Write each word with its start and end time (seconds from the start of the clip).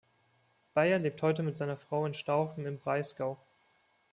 Bayer 0.73 0.97
lebt 0.97 1.21
heute 1.21 1.43
mit 1.43 1.55
seiner 1.57 1.77
Frau 1.77 2.07
in 2.07 2.15
Staufen 2.15 2.65
im 2.65 2.79
Breisgau. 2.79 3.37